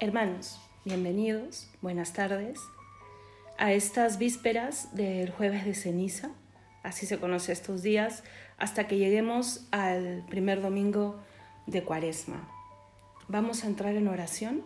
Hermanos, 0.00 0.58
bienvenidos, 0.84 1.68
buenas 1.80 2.12
tardes 2.12 2.58
a 3.58 3.72
estas 3.72 4.18
vísperas 4.18 4.92
del 4.96 5.30
jueves 5.30 5.64
de 5.64 5.76
ceniza, 5.76 6.32
así 6.82 7.06
se 7.06 7.20
conoce 7.20 7.52
estos 7.52 7.82
días, 7.82 8.24
hasta 8.58 8.88
que 8.88 8.98
lleguemos 8.98 9.68
al 9.70 10.26
primer 10.28 10.60
domingo 10.60 11.22
de 11.68 11.84
Cuaresma. 11.84 12.48
Vamos 13.28 13.62
a 13.62 13.68
entrar 13.68 13.94
en 13.94 14.08
oración, 14.08 14.64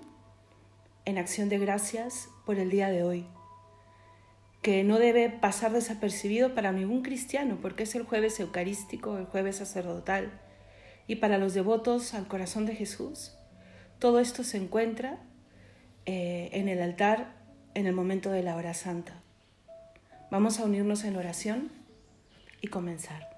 en 1.05 1.19
acción 1.19 1.51
de 1.51 1.59
gracias 1.59 2.31
por 2.47 2.59
el 2.59 2.71
día 2.71 2.89
de 2.89 3.03
hoy, 3.03 3.27
que 4.63 4.83
no 4.83 4.99
debe 4.99 5.29
pasar 5.29 5.73
desapercibido 5.73 6.55
para 6.55 6.73
ningún 6.73 7.03
cristiano, 7.03 7.59
porque 7.61 7.83
es 7.83 7.95
el 7.95 8.05
jueves 8.05 8.41
eucarístico, 8.41 9.19
el 9.19 9.27
jueves 9.27 9.57
sacerdotal, 9.57 10.41
y 11.07 11.17
para 11.17 11.37
los 11.37 11.53
devotos 11.53 12.15
al 12.15 12.29
corazón 12.29 12.65
de 12.65 12.75
Jesús. 12.75 13.38
Todo 13.99 14.21
esto 14.21 14.45
se 14.45 14.59
encuentra 14.59 15.19
eh, 16.07 16.51
en 16.53 16.69
el 16.69 16.81
altar 16.81 17.37
en 17.75 17.87
el 17.87 17.95
momento 17.95 18.31
de 18.31 18.43
la 18.43 18.57
hora 18.57 18.75
santa. 18.75 19.23
Vamos 20.31 20.59
a 20.59 20.65
unirnos 20.65 21.05
en 21.05 21.17
oración 21.17 21.71
y 22.61 22.69
comenzar. 22.69 23.29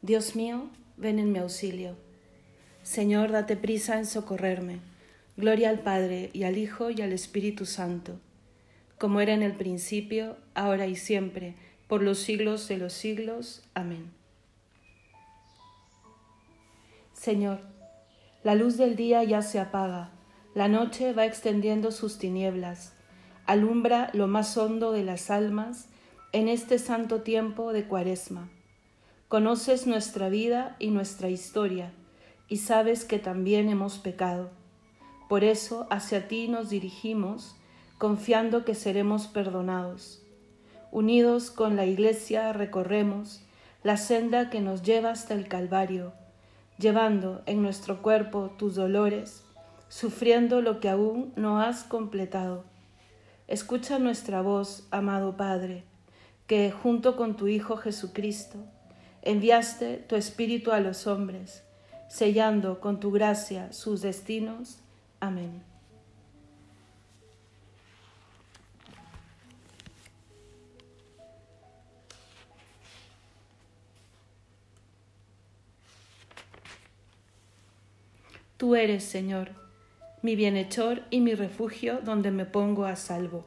Dios 0.00 0.36
mío, 0.36 0.68
ven 0.96 1.18
en 1.18 1.32
mi 1.32 1.38
auxilio. 1.38 1.96
Señor, 2.82 3.30
date 3.30 3.56
prisa 3.56 3.98
en 3.98 4.06
socorrerme. 4.06 4.80
Gloria 5.36 5.70
al 5.70 5.80
Padre 5.80 6.30
y 6.32 6.42
al 6.42 6.58
Hijo 6.58 6.90
y 6.90 7.00
al 7.00 7.12
Espíritu 7.12 7.64
Santo, 7.64 8.20
como 8.98 9.20
era 9.20 9.32
en 9.32 9.42
el 9.42 9.54
principio, 9.54 10.36
ahora 10.54 10.86
y 10.86 10.96
siempre, 10.96 11.54
por 11.88 12.02
los 12.02 12.18
siglos 12.18 12.68
de 12.68 12.76
los 12.76 12.92
siglos. 12.92 13.62
Amén. 13.74 14.10
Señor, 17.14 17.71
la 18.44 18.54
luz 18.54 18.76
del 18.76 18.96
día 18.96 19.22
ya 19.22 19.40
se 19.42 19.60
apaga, 19.60 20.10
la 20.54 20.68
noche 20.68 21.12
va 21.12 21.24
extendiendo 21.24 21.92
sus 21.92 22.18
tinieblas, 22.18 22.92
alumbra 23.46 24.10
lo 24.14 24.26
más 24.26 24.56
hondo 24.56 24.90
de 24.92 25.04
las 25.04 25.30
almas 25.30 25.88
en 26.32 26.48
este 26.48 26.78
santo 26.78 27.22
tiempo 27.22 27.72
de 27.72 27.84
Cuaresma. 27.84 28.50
Conoces 29.28 29.86
nuestra 29.86 30.28
vida 30.28 30.76
y 30.78 30.90
nuestra 30.90 31.28
historia, 31.28 31.92
y 32.48 32.58
sabes 32.58 33.04
que 33.04 33.18
también 33.18 33.68
hemos 33.68 33.98
pecado. 33.98 34.50
Por 35.28 35.44
eso 35.44 35.86
hacia 35.90 36.28
ti 36.28 36.48
nos 36.48 36.68
dirigimos, 36.68 37.56
confiando 37.96 38.64
que 38.64 38.74
seremos 38.74 39.28
perdonados. 39.28 40.22
Unidos 40.90 41.50
con 41.50 41.76
la 41.76 41.86
Iglesia 41.86 42.52
recorremos 42.52 43.40
la 43.82 43.96
senda 43.96 44.50
que 44.50 44.60
nos 44.60 44.82
lleva 44.82 45.10
hasta 45.10 45.34
el 45.34 45.48
Calvario, 45.48 46.12
llevando 46.82 47.40
en 47.46 47.62
nuestro 47.62 48.02
cuerpo 48.02 48.50
tus 48.58 48.74
dolores, 48.74 49.44
sufriendo 49.88 50.60
lo 50.60 50.80
que 50.80 50.90
aún 50.90 51.32
no 51.36 51.60
has 51.60 51.84
completado. 51.84 52.64
Escucha 53.48 53.98
nuestra 53.98 54.42
voz, 54.42 54.86
amado 54.90 55.36
Padre, 55.38 55.84
que 56.46 56.70
junto 56.70 57.16
con 57.16 57.36
tu 57.36 57.48
Hijo 57.48 57.78
Jesucristo 57.78 58.58
enviaste 59.22 59.96
tu 59.96 60.16
Espíritu 60.16 60.72
a 60.72 60.80
los 60.80 61.06
hombres 61.06 61.62
sellando 62.12 62.78
con 62.78 63.00
tu 63.00 63.10
gracia 63.10 63.72
sus 63.72 64.02
destinos. 64.02 64.80
Amén. 65.18 65.71
Tú 78.62 78.76
eres, 78.76 79.02
Señor, 79.02 79.50
mi 80.22 80.36
bienhechor 80.36 81.02
y 81.10 81.20
mi 81.20 81.34
refugio 81.34 81.98
donde 82.00 82.30
me 82.30 82.46
pongo 82.46 82.84
a 82.84 82.94
salvo. 82.94 83.44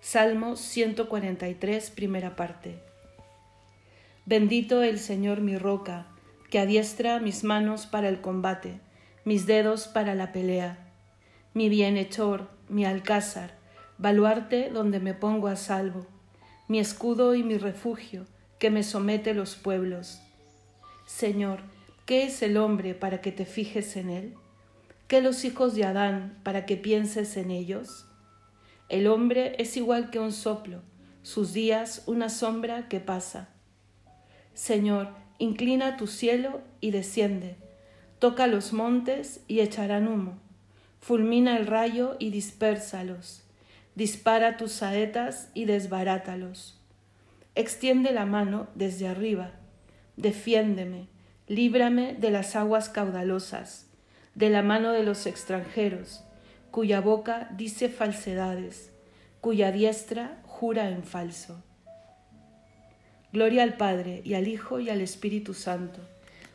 Salmo 0.00 0.54
143, 0.54 1.90
primera 1.90 2.36
parte. 2.36 2.78
Bendito 4.26 4.84
el 4.84 5.00
Señor 5.00 5.40
mi 5.40 5.58
roca 5.58 6.06
que 6.48 6.60
adiestra 6.60 7.18
mis 7.18 7.42
manos 7.42 7.86
para 7.86 8.08
el 8.08 8.20
combate, 8.20 8.78
mis 9.24 9.46
dedos 9.46 9.88
para 9.88 10.14
la 10.14 10.30
pelea, 10.30 10.78
mi 11.52 11.68
bienhechor, 11.68 12.50
mi 12.68 12.84
alcázar, 12.84 13.58
baluarte 13.98 14.70
donde 14.70 15.00
me 15.00 15.12
pongo 15.12 15.48
a 15.48 15.56
salvo, 15.56 16.06
mi 16.68 16.78
escudo 16.78 17.34
y 17.34 17.42
mi 17.42 17.58
refugio, 17.58 18.26
que 18.60 18.70
me 18.70 18.84
somete 18.84 19.34
los 19.34 19.56
pueblos. 19.56 20.22
Señor, 21.04 21.62
¿qué 22.10 22.24
es 22.24 22.42
el 22.42 22.56
hombre 22.56 22.96
para 22.96 23.20
que 23.20 23.30
te 23.30 23.44
fijes 23.44 23.94
en 23.94 24.10
él? 24.10 24.34
¿Qué 25.06 25.20
los 25.20 25.44
hijos 25.44 25.76
de 25.76 25.84
Adán 25.84 26.40
para 26.42 26.66
que 26.66 26.76
pienses 26.76 27.36
en 27.36 27.52
ellos? 27.52 28.04
El 28.88 29.06
hombre 29.06 29.54
es 29.58 29.76
igual 29.76 30.10
que 30.10 30.18
un 30.18 30.32
soplo, 30.32 30.82
sus 31.22 31.52
días 31.52 32.02
una 32.06 32.28
sombra 32.28 32.88
que 32.88 32.98
pasa. 32.98 33.50
Señor, 34.54 35.10
inclina 35.38 35.96
tu 35.96 36.08
cielo 36.08 36.62
y 36.80 36.90
desciende, 36.90 37.54
toca 38.18 38.48
los 38.48 38.72
montes 38.72 39.42
y 39.46 39.60
echarán 39.60 40.08
humo, 40.08 40.36
fulmina 40.98 41.56
el 41.56 41.68
rayo 41.68 42.16
y 42.18 42.30
dispérsalos, 42.30 43.44
dispara 43.94 44.56
tus 44.56 44.72
saetas 44.72 45.48
y 45.54 45.64
desbarátalos. 45.64 46.76
Extiende 47.54 48.10
la 48.10 48.26
mano 48.26 48.66
desde 48.74 49.06
arriba, 49.06 49.52
defiéndeme, 50.16 51.06
líbrame 51.50 52.14
de 52.14 52.30
las 52.30 52.54
aguas 52.54 52.88
caudalosas, 52.88 53.88
de 54.36 54.50
la 54.50 54.62
mano 54.62 54.92
de 54.92 55.02
los 55.02 55.26
extranjeros, 55.26 56.22
cuya 56.70 57.00
boca 57.00 57.48
dice 57.56 57.88
falsedades, 57.88 58.92
cuya 59.40 59.72
diestra 59.72 60.40
jura 60.44 60.88
en 60.90 61.02
falso. 61.02 61.60
Gloria 63.32 63.64
al 63.64 63.76
Padre 63.76 64.22
y 64.24 64.34
al 64.34 64.46
Hijo 64.46 64.78
y 64.78 64.90
al 64.90 65.00
Espíritu 65.00 65.52
Santo, 65.52 65.98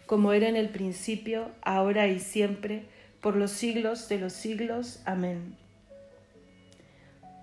como 0.05 0.31
era 0.31 0.47
en 0.47 0.55
el 0.55 0.69
principio, 0.69 1.51
ahora 1.61 2.07
y 2.07 2.21
siempre, 2.21 2.85
por 3.19 3.35
los 3.35 3.51
siglos 3.51 4.07
de 4.07 4.19
los 4.19 4.31
siglos. 4.31 5.01
Amén. 5.03 5.57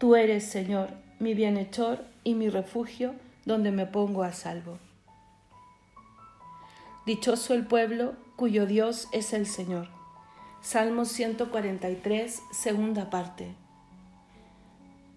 Tú 0.00 0.16
eres, 0.16 0.44
Señor, 0.44 0.88
mi 1.18 1.34
bienhechor 1.34 1.98
y 2.24 2.32
mi 2.32 2.48
refugio, 2.48 3.14
donde 3.44 3.72
me 3.72 3.84
pongo 3.84 4.22
a 4.22 4.32
salvo. 4.32 4.78
Dichoso 7.06 7.54
el 7.54 7.66
pueblo 7.66 8.14
cuyo 8.36 8.66
Dios 8.66 9.08
es 9.12 9.32
el 9.32 9.46
Señor. 9.46 9.88
Salmo 10.60 11.04
143, 11.04 12.42
segunda 12.52 13.10
parte. 13.10 13.54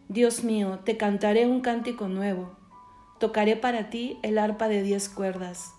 Dios 0.08 0.44
mío, 0.44 0.80
te 0.84 0.98
cantaré 0.98 1.48
un 1.48 1.62
cántico 1.62 2.08
nuevo 2.08 2.58
Tocaré 3.20 3.56
para 3.56 3.90
ti 3.90 4.20
el 4.24 4.38
arpa 4.38 4.68
de 4.68 4.84
diez 4.84 5.08
cuerdas, 5.08 5.74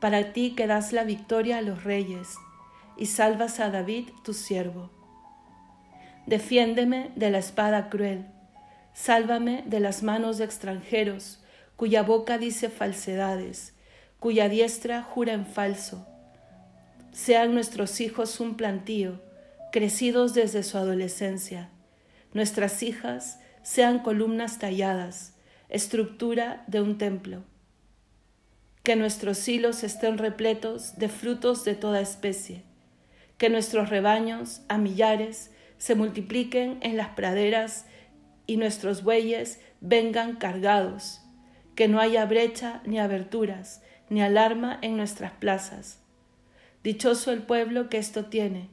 para 0.00 0.32
ti 0.32 0.54
que 0.54 0.66
das 0.66 0.94
la 0.94 1.04
victoria 1.04 1.58
a 1.58 1.62
los 1.62 1.84
reyes 1.84 2.36
y 2.96 3.06
salvas 3.06 3.60
a 3.60 3.68
David 3.68 4.08
tu 4.22 4.32
siervo. 4.32 4.90
Defiéndeme 6.26 7.12
de 7.16 7.30
la 7.30 7.38
espada 7.38 7.90
cruel, 7.90 8.26
sálvame 8.94 9.62
de 9.66 9.78
las 9.80 10.02
manos 10.02 10.38
de 10.38 10.46
extranjeros, 10.46 11.44
cuya 11.76 12.02
boca 12.02 12.38
dice 12.38 12.70
falsedades, 12.70 13.73
cuya 14.24 14.48
diestra 14.48 15.02
jura 15.02 15.34
en 15.34 15.44
falso. 15.44 16.06
Sean 17.12 17.52
nuestros 17.52 18.00
hijos 18.00 18.40
un 18.40 18.56
plantío, 18.56 19.20
crecidos 19.70 20.32
desde 20.32 20.62
su 20.62 20.78
adolescencia, 20.78 21.68
nuestras 22.32 22.82
hijas 22.82 23.38
sean 23.62 23.98
columnas 23.98 24.58
talladas, 24.58 25.34
estructura 25.68 26.64
de 26.68 26.80
un 26.80 26.96
templo. 26.96 27.42
Que 28.82 28.96
nuestros 28.96 29.46
hilos 29.46 29.84
estén 29.84 30.16
repletos 30.16 30.96
de 30.96 31.10
frutos 31.10 31.66
de 31.66 31.74
toda 31.74 32.00
especie, 32.00 32.62
que 33.36 33.50
nuestros 33.50 33.90
rebaños 33.90 34.62
a 34.70 34.78
millares 34.78 35.50
se 35.76 35.96
multipliquen 35.96 36.78
en 36.80 36.96
las 36.96 37.08
praderas 37.08 37.84
y 38.46 38.56
nuestros 38.56 39.02
bueyes 39.04 39.60
vengan 39.82 40.36
cargados, 40.36 41.20
que 41.74 41.88
no 41.88 42.00
haya 42.00 42.24
brecha 42.24 42.80
ni 42.86 42.98
aberturas, 42.98 43.82
ni 44.08 44.22
alarma 44.22 44.78
en 44.82 44.96
nuestras 44.96 45.32
plazas. 45.32 45.98
Dichoso 46.82 47.32
el 47.32 47.42
pueblo 47.42 47.88
que 47.88 47.98
esto 47.98 48.26
tiene, 48.26 48.68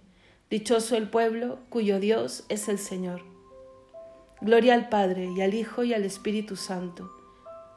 dichoso 0.49 0.95
el 0.95 1.09
pueblo 1.09 1.59
cuyo 1.69 1.99
Dios 1.99 2.45
es 2.49 2.67
el 2.67 2.77
Señor. 2.77 3.23
Gloria 4.41 4.73
al 4.73 4.89
Padre 4.89 5.29
y 5.35 5.41
al 5.41 5.53
Hijo 5.53 5.83
y 5.83 5.93
al 5.93 6.03
Espíritu 6.03 6.55
Santo, 6.55 7.11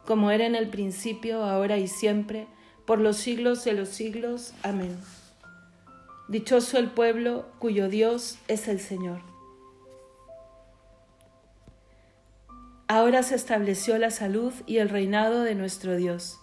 como 0.04 0.30
era 0.30 0.46
en 0.46 0.54
el 0.54 0.68
principio, 0.68 1.44
ahora 1.44 1.78
y 1.78 1.88
siempre, 1.88 2.46
por 2.84 3.00
los 3.00 3.16
siglos 3.16 3.64
de 3.64 3.74
los 3.74 3.90
siglos. 3.90 4.54
Amén. 4.62 4.98
Dichoso 6.28 6.78
el 6.78 6.90
pueblo 6.90 7.46
cuyo 7.58 7.88
Dios 7.88 8.38
es 8.48 8.66
el 8.68 8.80
Señor. 8.80 9.20
Ahora 12.88 13.22
se 13.22 13.34
estableció 13.34 13.98
la 13.98 14.10
salud 14.10 14.52
y 14.66 14.78
el 14.78 14.88
reinado 14.88 15.42
de 15.42 15.54
nuestro 15.54 15.96
Dios. 15.96 16.38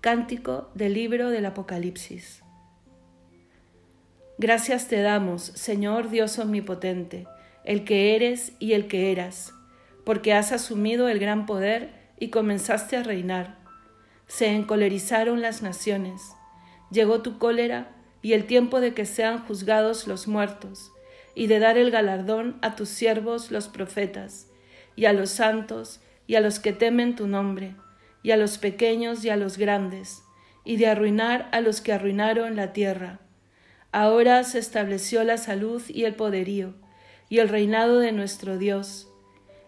Cántico 0.00 0.70
del 0.74 0.94
libro 0.94 1.28
del 1.28 1.44
Apocalipsis. 1.44 2.42
Gracias 4.38 4.88
te 4.88 5.02
damos, 5.02 5.42
Señor 5.42 6.08
Dios 6.08 6.38
omnipotente, 6.38 7.26
el 7.64 7.84
que 7.84 8.16
eres 8.16 8.54
y 8.58 8.72
el 8.72 8.88
que 8.88 9.12
eras, 9.12 9.52
porque 10.06 10.32
has 10.32 10.52
asumido 10.52 11.10
el 11.10 11.18
gran 11.18 11.44
poder 11.44 11.92
y 12.18 12.30
comenzaste 12.30 12.96
a 12.96 13.02
reinar. 13.02 13.58
Se 14.26 14.46
encolerizaron 14.46 15.42
las 15.42 15.60
naciones, 15.60 16.22
llegó 16.90 17.20
tu 17.20 17.36
cólera 17.36 17.94
y 18.22 18.32
el 18.32 18.46
tiempo 18.46 18.80
de 18.80 18.94
que 18.94 19.04
sean 19.04 19.44
juzgados 19.44 20.06
los 20.06 20.26
muertos, 20.26 20.92
y 21.34 21.46
de 21.46 21.58
dar 21.58 21.76
el 21.76 21.90
galardón 21.90 22.56
a 22.62 22.74
tus 22.74 22.88
siervos 22.88 23.50
los 23.50 23.68
profetas, 23.68 24.46
y 24.96 25.04
a 25.04 25.12
los 25.12 25.28
santos, 25.28 26.00
y 26.26 26.36
a 26.36 26.40
los 26.40 26.58
que 26.58 26.72
temen 26.72 27.16
tu 27.16 27.26
nombre, 27.26 27.74
y 28.22 28.32
a 28.32 28.36
los 28.36 28.58
pequeños 28.58 29.24
y 29.24 29.30
a 29.30 29.36
los 29.36 29.58
grandes, 29.58 30.22
y 30.64 30.76
de 30.76 30.86
arruinar 30.86 31.48
a 31.52 31.60
los 31.60 31.80
que 31.80 31.92
arruinaron 31.92 32.56
la 32.56 32.72
tierra. 32.72 33.20
Ahora 33.92 34.44
se 34.44 34.58
estableció 34.58 35.24
la 35.24 35.36
salud 35.36 35.82
y 35.88 36.04
el 36.04 36.14
poderío, 36.14 36.74
y 37.28 37.38
el 37.38 37.48
reinado 37.48 37.98
de 37.98 38.12
nuestro 38.12 38.58
Dios, 38.58 39.08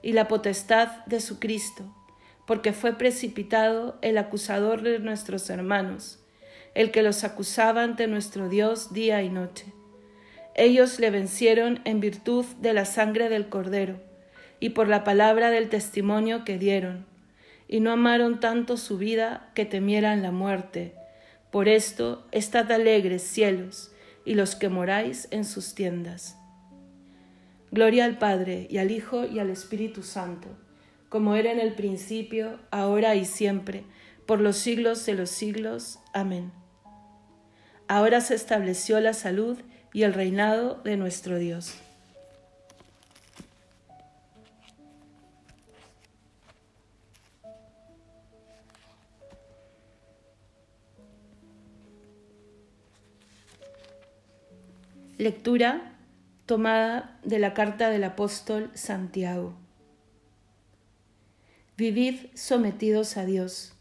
y 0.02 0.12
la 0.12 0.28
potestad 0.28 1.04
de 1.06 1.20
su 1.20 1.38
Cristo, 1.38 1.94
porque 2.46 2.72
fue 2.72 2.98
precipitado 2.98 3.98
el 4.02 4.18
acusador 4.18 4.82
de 4.82 4.98
nuestros 4.98 5.48
hermanos, 5.48 6.18
el 6.74 6.90
que 6.90 7.02
los 7.02 7.24
acusaba 7.24 7.82
ante 7.82 8.06
nuestro 8.06 8.48
Dios 8.48 8.92
día 8.92 9.22
y 9.22 9.28
noche. 9.28 9.72
Ellos 10.54 11.00
le 11.00 11.10
vencieron 11.10 11.80
en 11.84 12.00
virtud 12.00 12.44
de 12.60 12.74
la 12.74 12.84
sangre 12.84 13.28
del 13.28 13.48
Cordero 13.48 14.00
y 14.60 14.70
por 14.70 14.88
la 14.88 15.02
palabra 15.02 15.50
del 15.50 15.68
testimonio 15.68 16.44
que 16.44 16.58
dieron, 16.58 17.06
y 17.72 17.80
no 17.80 17.90
amaron 17.90 18.38
tanto 18.38 18.76
su 18.76 18.98
vida 18.98 19.50
que 19.54 19.64
temieran 19.64 20.20
la 20.20 20.30
muerte. 20.30 20.94
Por 21.50 21.68
esto, 21.68 22.26
estad 22.30 22.70
alegres, 22.70 23.22
cielos, 23.22 23.90
y 24.26 24.34
los 24.34 24.56
que 24.56 24.68
moráis 24.68 25.26
en 25.30 25.46
sus 25.46 25.74
tiendas. 25.74 26.36
Gloria 27.70 28.04
al 28.04 28.18
Padre, 28.18 28.66
y 28.68 28.76
al 28.76 28.90
Hijo, 28.90 29.24
y 29.24 29.38
al 29.38 29.48
Espíritu 29.48 30.02
Santo, 30.02 30.48
como 31.08 31.34
era 31.34 31.50
en 31.50 31.60
el 31.60 31.72
principio, 31.72 32.58
ahora 32.70 33.14
y 33.14 33.24
siempre, 33.24 33.84
por 34.26 34.42
los 34.42 34.58
siglos 34.58 35.06
de 35.06 35.14
los 35.14 35.30
siglos. 35.30 35.98
Amén. 36.12 36.52
Ahora 37.88 38.20
se 38.20 38.34
estableció 38.34 39.00
la 39.00 39.14
salud 39.14 39.56
y 39.94 40.02
el 40.02 40.12
reinado 40.12 40.82
de 40.84 40.98
nuestro 40.98 41.38
Dios. 41.38 41.78
Lectura 55.22 55.94
tomada 56.46 57.16
de 57.22 57.38
la 57.38 57.54
carta 57.54 57.90
del 57.90 58.02
apóstol 58.02 58.72
Santiago. 58.74 59.54
Vivid 61.76 62.16
sometidos 62.34 63.16
a 63.16 63.24
Dios, 63.24 63.72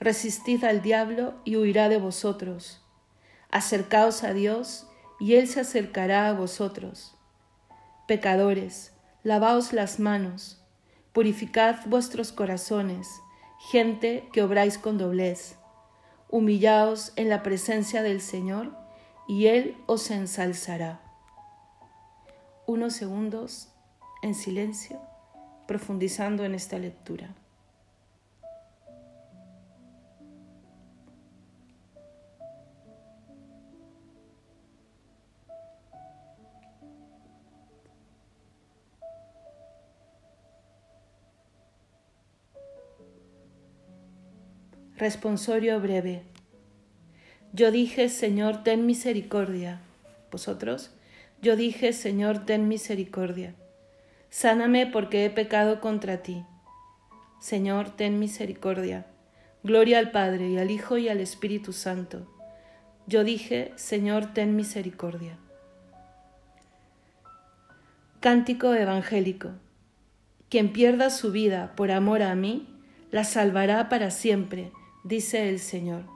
resistid 0.00 0.64
al 0.64 0.82
diablo 0.82 1.34
y 1.44 1.54
huirá 1.54 1.88
de 1.88 1.98
vosotros 1.98 2.82
Acercaos 3.48 4.24
a 4.24 4.32
Dios, 4.32 4.88
y 5.20 5.34
Él 5.34 5.46
se 5.46 5.60
acercará 5.60 6.28
a 6.28 6.32
vosotros. 6.32 7.14
Pecadores, 8.08 8.92
lavaos 9.22 9.72
las 9.72 10.00
manos, 10.00 10.60
purificad 11.12 11.76
vuestros 11.86 12.32
corazones, 12.32 13.08
gente 13.70 14.28
que 14.32 14.42
obráis 14.42 14.78
con 14.78 14.98
doblez. 14.98 15.54
Humillaos 16.28 17.12
en 17.14 17.28
la 17.28 17.44
presencia 17.44 18.02
del 18.02 18.20
Señor, 18.20 18.85
y 19.28 19.46
Él 19.46 19.76
os 19.86 20.10
ensalzará. 20.10 21.00
Unos 22.66 22.94
segundos 22.94 23.68
en 24.22 24.34
silencio, 24.34 25.00
profundizando 25.66 26.44
en 26.44 26.54
esta 26.54 26.78
lectura. 26.78 27.34
Responsorio 44.96 45.78
breve. 45.78 46.35
Yo 47.56 47.70
dije, 47.70 48.10
Señor, 48.10 48.62
ten 48.64 48.84
misericordia. 48.84 49.80
¿Vosotros? 50.30 50.90
Yo 51.40 51.56
dije, 51.56 51.94
Señor, 51.94 52.44
ten 52.44 52.68
misericordia. 52.68 53.54
Sáname 54.28 54.86
porque 54.86 55.24
he 55.24 55.30
pecado 55.30 55.80
contra 55.80 56.22
ti. 56.22 56.44
Señor, 57.40 57.96
ten 57.96 58.18
misericordia. 58.18 59.06
Gloria 59.62 60.00
al 60.00 60.10
Padre 60.10 60.50
y 60.50 60.58
al 60.58 60.70
Hijo 60.70 60.98
y 60.98 61.08
al 61.08 61.18
Espíritu 61.18 61.72
Santo. 61.72 62.26
Yo 63.06 63.24
dije, 63.24 63.72
Señor, 63.76 64.34
ten 64.34 64.54
misericordia. 64.54 65.38
Cántico 68.20 68.74
evangélico. 68.74 69.52
Quien 70.50 70.74
pierda 70.74 71.08
su 71.08 71.32
vida 71.32 71.72
por 71.74 71.90
amor 71.90 72.20
a 72.20 72.34
mí, 72.34 72.68
la 73.10 73.24
salvará 73.24 73.88
para 73.88 74.10
siempre 74.10 74.72
dice 75.04 75.48
el 75.48 75.58
Señor. 75.58 76.15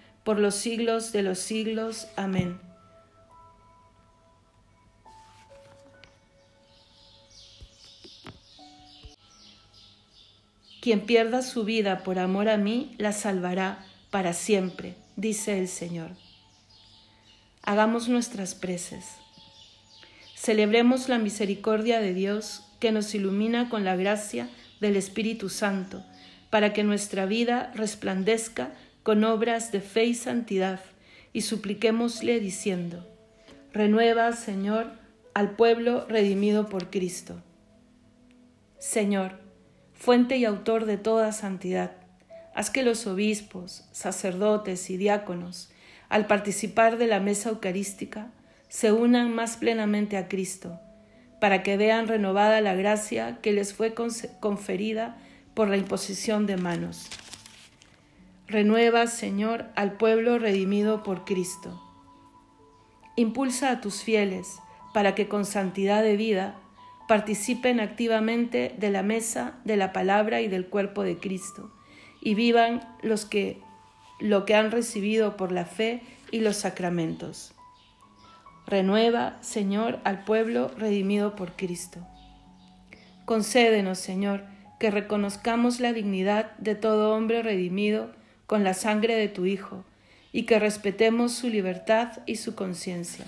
por 0.23 0.39
los 0.39 0.55
siglos 0.55 1.11
de 1.11 1.23
los 1.23 1.39
siglos. 1.39 2.07
Amén. 2.15 2.59
Quien 10.81 11.01
pierda 11.01 11.43
su 11.43 11.63
vida 11.63 12.03
por 12.03 12.17
amor 12.17 12.49
a 12.49 12.57
mí, 12.57 12.95
la 12.97 13.13
salvará 13.13 13.85
para 14.09 14.33
siempre, 14.33 14.95
dice 15.15 15.59
el 15.59 15.67
Señor. 15.67 16.09
Hagamos 17.61 18.09
nuestras 18.09 18.55
preces. 18.55 19.05
Celebremos 20.35 21.07
la 21.07 21.19
misericordia 21.19 21.99
de 21.99 22.15
Dios 22.15 22.63
que 22.79 22.91
nos 22.91 23.13
ilumina 23.13 23.69
con 23.69 23.85
la 23.85 23.95
gracia 23.95 24.49
del 24.79 24.95
Espíritu 24.95 25.49
Santo 25.49 26.03
para 26.49 26.73
que 26.73 26.83
nuestra 26.83 27.27
vida 27.27 27.71
resplandezca 27.75 28.71
con 29.03 29.23
obras 29.23 29.71
de 29.71 29.81
fe 29.81 30.05
y 30.05 30.13
santidad, 30.13 30.79
y 31.33 31.41
supliquémosle 31.41 32.39
diciendo, 32.39 33.07
Renueva, 33.73 34.33
Señor, 34.33 34.91
al 35.33 35.55
pueblo 35.55 36.05
redimido 36.07 36.67
por 36.67 36.89
Cristo. 36.89 37.41
Señor, 38.79 39.39
fuente 39.93 40.37
y 40.37 40.45
autor 40.45 40.85
de 40.85 40.97
toda 40.97 41.31
santidad, 41.31 41.91
haz 42.53 42.69
que 42.69 42.83
los 42.83 43.07
obispos, 43.07 43.85
sacerdotes 43.91 44.89
y 44.89 44.97
diáconos, 44.97 45.71
al 46.09 46.27
participar 46.27 46.97
de 46.97 47.07
la 47.07 47.19
mesa 47.19 47.49
eucarística, 47.49 48.31
se 48.67 48.91
unan 48.91 49.33
más 49.33 49.57
plenamente 49.57 50.17
a 50.17 50.27
Cristo, 50.27 50.79
para 51.39 51.63
que 51.63 51.77
vean 51.77 52.07
renovada 52.07 52.59
la 52.61 52.75
gracia 52.75 53.39
que 53.41 53.53
les 53.53 53.73
fue 53.73 53.93
conferida 53.93 55.17
por 55.53 55.69
la 55.69 55.77
imposición 55.77 56.45
de 56.45 56.57
manos. 56.57 57.07
Renueva, 58.51 59.07
Señor, 59.07 59.67
al 59.77 59.93
pueblo 59.93 60.37
redimido 60.37 61.03
por 61.03 61.23
Cristo. 61.23 61.81
Impulsa 63.15 63.71
a 63.71 63.79
tus 63.79 64.03
fieles 64.03 64.59
para 64.93 65.15
que 65.15 65.29
con 65.29 65.45
santidad 65.45 66.03
de 66.03 66.17
vida 66.17 66.59
participen 67.07 67.79
activamente 67.79 68.75
de 68.77 68.89
la 68.89 69.03
mesa, 69.03 69.53
de 69.63 69.77
la 69.77 69.93
palabra 69.93 70.41
y 70.41 70.49
del 70.49 70.67
cuerpo 70.67 71.03
de 71.03 71.17
Cristo, 71.17 71.71
y 72.19 72.35
vivan 72.35 72.81
los 73.01 73.23
que, 73.23 73.61
lo 74.19 74.43
que 74.45 74.55
han 74.55 74.69
recibido 74.69 75.37
por 75.37 75.53
la 75.53 75.63
fe 75.63 76.01
y 76.29 76.41
los 76.41 76.57
sacramentos. 76.57 77.53
Renueva, 78.67 79.37
Señor, 79.39 79.99
al 80.03 80.25
pueblo 80.25 80.71
redimido 80.77 81.37
por 81.37 81.53
Cristo. 81.55 82.05
Concédenos, 83.23 83.97
Señor, 83.97 84.43
que 84.77 84.91
reconozcamos 84.91 85.79
la 85.79 85.93
dignidad 85.93 86.51
de 86.57 86.75
todo 86.75 87.15
hombre 87.15 87.43
redimido 87.43 88.19
con 88.51 88.65
la 88.65 88.73
sangre 88.73 89.15
de 89.15 89.29
tu 89.29 89.45
Hijo, 89.45 89.85
y 90.33 90.43
que 90.43 90.59
respetemos 90.59 91.31
su 91.31 91.47
libertad 91.47 92.19
y 92.25 92.35
su 92.35 92.53
conciencia. 92.53 93.23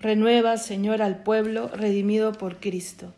Renueva, 0.00 0.56
Señor, 0.56 1.02
al 1.02 1.22
pueblo 1.22 1.68
redimido 1.68 2.32
por 2.32 2.58
Cristo. 2.58 3.14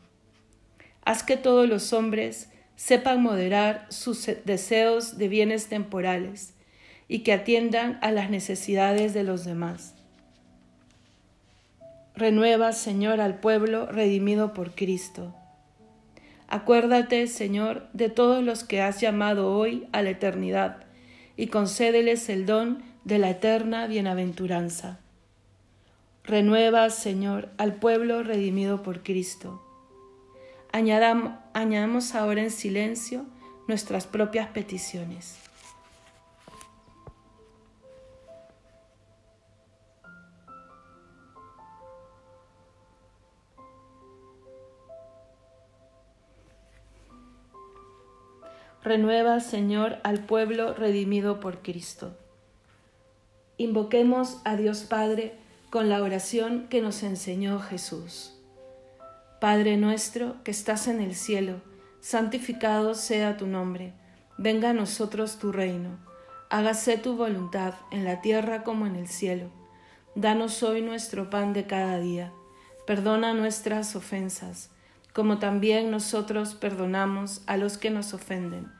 Haz 1.06 1.22
que 1.22 1.38
todos 1.38 1.66
los 1.66 1.94
hombres 1.94 2.50
sepan 2.76 3.22
moderar 3.22 3.86
sus 3.88 4.28
deseos 4.44 5.16
de 5.16 5.28
bienes 5.28 5.68
temporales 5.68 6.52
y 7.08 7.20
que 7.20 7.32
atiendan 7.32 7.98
a 8.02 8.10
las 8.10 8.28
necesidades 8.28 9.14
de 9.14 9.22
los 9.22 9.46
demás. 9.46 9.94
Renueva, 12.14 12.72
Señor, 12.72 13.22
al 13.22 13.40
pueblo 13.40 13.86
redimido 13.86 14.52
por 14.52 14.74
Cristo. 14.74 15.34
Acuérdate, 16.52 17.28
Señor, 17.28 17.88
de 17.94 18.10
todos 18.10 18.44
los 18.44 18.62
que 18.62 18.82
has 18.82 19.00
llamado 19.00 19.56
hoy 19.56 19.88
a 19.92 20.02
la 20.02 20.10
eternidad, 20.10 20.84
y 21.34 21.46
concédeles 21.46 22.28
el 22.28 22.44
don 22.44 22.82
de 23.04 23.18
la 23.18 23.30
eterna 23.30 23.86
bienaventuranza. 23.86 25.00
Renueva, 26.24 26.90
Señor, 26.90 27.48
al 27.56 27.76
pueblo 27.76 28.22
redimido 28.22 28.82
por 28.82 29.02
Cristo. 29.02 29.62
añadamos 30.74 32.14
ahora 32.14 32.42
en 32.42 32.50
silencio 32.50 33.24
nuestras 33.66 34.06
propias 34.06 34.48
peticiones. 34.48 35.41
Renueva, 48.84 49.38
Señor, 49.38 49.98
al 50.02 50.24
pueblo 50.24 50.74
redimido 50.74 51.38
por 51.38 51.62
Cristo. 51.62 52.16
Invoquemos 53.56 54.40
a 54.44 54.56
Dios 54.56 54.80
Padre 54.82 55.34
con 55.70 55.88
la 55.88 56.02
oración 56.02 56.66
que 56.68 56.82
nos 56.82 57.04
enseñó 57.04 57.60
Jesús. 57.60 58.36
Padre 59.40 59.76
nuestro 59.76 60.42
que 60.42 60.50
estás 60.50 60.88
en 60.88 61.00
el 61.00 61.14
cielo, 61.14 61.60
santificado 62.00 62.94
sea 62.94 63.36
tu 63.36 63.46
nombre, 63.46 63.92
venga 64.36 64.70
a 64.70 64.74
nosotros 64.74 65.38
tu 65.38 65.52
reino, 65.52 66.00
hágase 66.50 66.98
tu 66.98 67.16
voluntad 67.16 67.74
en 67.92 68.04
la 68.04 68.20
tierra 68.20 68.64
como 68.64 68.88
en 68.88 68.96
el 68.96 69.06
cielo. 69.06 69.48
Danos 70.16 70.60
hoy 70.64 70.82
nuestro 70.82 71.30
pan 71.30 71.52
de 71.52 71.68
cada 71.68 72.00
día, 72.00 72.32
perdona 72.84 73.32
nuestras 73.32 73.94
ofensas 73.94 74.72
como 75.12 75.38
también 75.38 75.90
nosotros 75.90 76.54
perdonamos 76.54 77.42
a 77.46 77.56
los 77.56 77.78
que 77.78 77.90
nos 77.90 78.14
ofenden. 78.14 78.72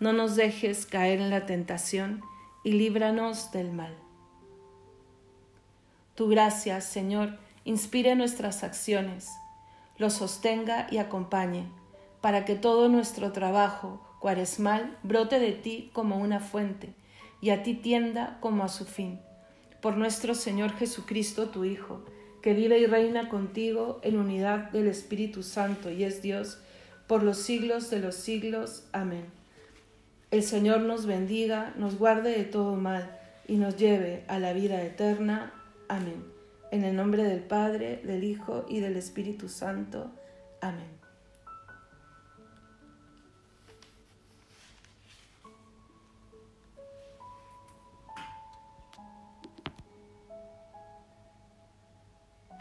No 0.00 0.12
nos 0.12 0.36
dejes 0.36 0.86
caer 0.86 1.20
en 1.20 1.30
la 1.30 1.46
tentación 1.46 2.22
y 2.64 2.72
líbranos 2.72 3.50
del 3.52 3.72
mal. 3.72 3.96
Tu 6.14 6.28
gracia, 6.28 6.80
Señor, 6.80 7.38
inspire 7.64 8.14
nuestras 8.14 8.64
acciones, 8.64 9.30
los 9.96 10.14
sostenga 10.14 10.86
y 10.90 10.98
acompañe, 10.98 11.66
para 12.20 12.44
que 12.44 12.54
todo 12.54 12.88
nuestro 12.88 13.32
trabajo 13.32 14.00
cuaresmal 14.20 14.96
brote 15.02 15.40
de 15.40 15.52
ti 15.52 15.90
como 15.92 16.18
una 16.18 16.38
fuente 16.38 16.94
y 17.40 17.50
a 17.50 17.64
ti 17.64 17.74
tienda 17.74 18.38
como 18.40 18.62
a 18.62 18.68
su 18.68 18.84
fin. 18.84 19.20
Por 19.80 19.96
nuestro 19.96 20.34
Señor 20.36 20.72
Jesucristo, 20.74 21.48
tu 21.48 21.64
Hijo, 21.64 22.04
que 22.42 22.54
vive 22.54 22.78
y 22.78 22.86
reina 22.86 23.28
contigo 23.28 24.00
en 24.02 24.18
unidad 24.18 24.70
del 24.70 24.88
Espíritu 24.88 25.42
Santo 25.42 25.90
y 25.90 26.04
es 26.04 26.20
Dios 26.20 26.58
por 27.06 27.22
los 27.22 27.38
siglos 27.38 27.88
de 27.90 28.00
los 28.00 28.16
siglos. 28.16 28.84
Amén. 28.92 29.26
El 30.30 30.42
Señor 30.42 30.80
nos 30.80 31.06
bendiga, 31.06 31.72
nos 31.76 31.98
guarde 31.98 32.36
de 32.36 32.44
todo 32.44 32.76
mal 32.76 33.18
y 33.46 33.56
nos 33.56 33.76
lleve 33.76 34.24
a 34.28 34.38
la 34.38 34.52
vida 34.52 34.82
eterna. 34.82 35.52
Amén. 35.88 36.24
En 36.70 36.84
el 36.84 36.96
nombre 36.96 37.22
del 37.22 37.40
Padre, 37.40 38.00
del 38.02 38.24
Hijo 38.24 38.66
y 38.68 38.80
del 38.80 38.96
Espíritu 38.96 39.48
Santo. 39.48 40.10
Amén. 40.60 41.01